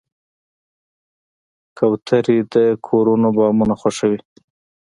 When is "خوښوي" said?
3.81-4.19